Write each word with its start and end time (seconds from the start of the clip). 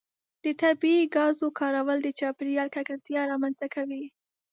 د 0.43 0.45
طبیعي 0.61 1.03
ګازو 1.15 1.47
کارول 1.59 1.97
د 2.03 2.09
چاپیریال 2.19 2.67
ککړتیا 2.75 3.21
رامنځته 3.31 3.67
کوي. 3.75 4.03